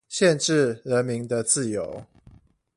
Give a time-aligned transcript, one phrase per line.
[0.09, 2.03] 限制人民的自由